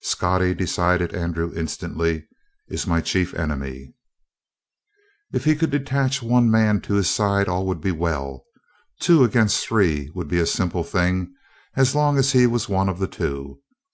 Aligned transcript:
"Scottie," 0.00 0.54
decided 0.54 1.12
Andrew 1.14 1.52
instantly, 1.54 2.26
"is 2.68 2.86
my 2.86 3.02
chief 3.02 3.34
enemy." 3.34 3.92
If 5.34 5.44
he 5.44 5.54
could 5.54 5.68
detach 5.68 6.22
one 6.22 6.50
man 6.50 6.80
to 6.80 6.94
his 6.94 7.10
side 7.10 7.48
all 7.48 7.66
would 7.66 7.82
be 7.82 7.92
well. 7.92 8.46
Two 9.00 9.24
against 9.24 9.62
three 9.66 10.10
would 10.14 10.28
be 10.28 10.40
a 10.40 10.46
simple 10.46 10.84
thing, 10.84 11.34
as 11.76 11.94
long 11.94 12.16
as 12.16 12.32
he 12.32 12.46
was 12.46 12.66
one 12.66 12.88
of 12.88 12.98
the 12.98 13.06
two. 13.06 13.60